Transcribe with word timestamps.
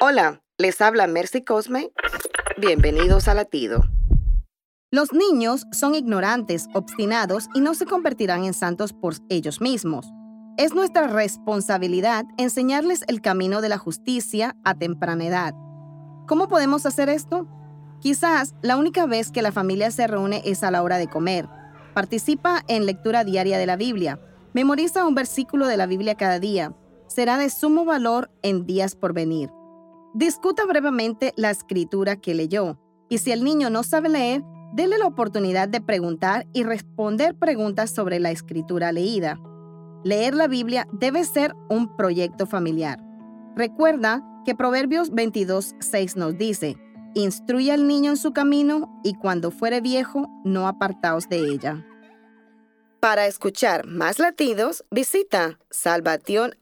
Hola, 0.00 0.42
les 0.58 0.80
habla 0.80 1.08
Mercy 1.08 1.42
Cosme. 1.44 1.90
Bienvenidos 2.56 3.26
a 3.26 3.34
Latido. 3.34 3.82
Los 4.92 5.12
niños 5.12 5.64
son 5.72 5.96
ignorantes, 5.96 6.68
obstinados 6.72 7.48
y 7.52 7.60
no 7.60 7.74
se 7.74 7.84
convertirán 7.84 8.44
en 8.44 8.54
santos 8.54 8.92
por 8.92 9.14
ellos 9.28 9.60
mismos. 9.60 10.06
Es 10.56 10.72
nuestra 10.72 11.08
responsabilidad 11.08 12.24
enseñarles 12.36 13.02
el 13.08 13.20
camino 13.20 13.60
de 13.60 13.70
la 13.70 13.76
justicia 13.78 14.54
a 14.64 14.76
temprana 14.78 15.24
edad. 15.26 15.52
¿Cómo 16.28 16.46
podemos 16.46 16.86
hacer 16.86 17.08
esto? 17.08 17.48
Quizás 18.00 18.54
la 18.62 18.76
única 18.76 19.04
vez 19.06 19.32
que 19.32 19.42
la 19.42 19.50
familia 19.50 19.90
se 19.90 20.06
reúne 20.06 20.42
es 20.44 20.62
a 20.62 20.70
la 20.70 20.84
hora 20.84 20.98
de 20.98 21.08
comer. 21.08 21.48
Participa 21.92 22.62
en 22.68 22.86
lectura 22.86 23.24
diaria 23.24 23.58
de 23.58 23.66
la 23.66 23.74
Biblia. 23.74 24.20
Memoriza 24.52 25.04
un 25.04 25.16
versículo 25.16 25.66
de 25.66 25.76
la 25.76 25.86
Biblia 25.86 26.14
cada 26.14 26.38
día. 26.38 26.72
Será 27.08 27.36
de 27.36 27.50
sumo 27.50 27.84
valor 27.84 28.30
en 28.42 28.64
días 28.64 28.94
por 28.94 29.12
venir. 29.12 29.50
Discuta 30.14 30.64
brevemente 30.64 31.32
la 31.36 31.50
escritura 31.50 32.16
que 32.16 32.34
leyó 32.34 32.78
y 33.10 33.18
si 33.18 33.30
el 33.32 33.44
niño 33.44 33.68
no 33.70 33.82
sabe 33.82 34.08
leer, 34.08 34.42
déle 34.72 34.96
la 34.98 35.06
oportunidad 35.06 35.68
de 35.68 35.80
preguntar 35.82 36.46
y 36.54 36.62
responder 36.62 37.34
preguntas 37.34 37.90
sobre 37.90 38.18
la 38.18 38.30
escritura 38.30 38.90
leída. 38.92 39.38
Leer 40.04 40.34
la 40.34 40.46
Biblia 40.48 40.86
debe 40.92 41.24
ser 41.24 41.54
un 41.68 41.94
proyecto 41.96 42.46
familiar. 42.46 42.98
Recuerda 43.56 44.22
que 44.46 44.54
Proverbios 44.54 45.10
22.6 45.12 46.16
nos 46.16 46.38
dice, 46.38 46.76
Instruye 47.14 47.72
al 47.72 47.86
niño 47.86 48.10
en 48.10 48.16
su 48.16 48.32
camino 48.32 49.00
y 49.04 49.12
cuando 49.14 49.50
fuere 49.50 49.80
viejo, 49.82 50.26
no 50.44 50.68
apartaos 50.68 51.28
de 51.28 51.38
ella. 51.50 51.84
Para 53.00 53.26
escuchar 53.26 53.86
más 53.86 54.18
latidos, 54.18 54.84
visita 54.90 55.58
salvationarmyradio.org. 55.70 56.58